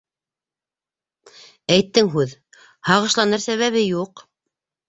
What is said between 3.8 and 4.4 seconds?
юҡ.